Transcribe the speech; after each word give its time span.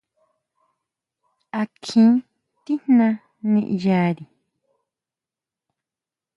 ¿A 1.59 1.61
kjín 1.81 2.11
tijná 2.63 3.07
niʼyari! 3.51 4.25